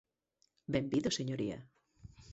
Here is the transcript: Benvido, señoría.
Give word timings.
Benvido, 0.73 1.09
señoría. 1.19 1.59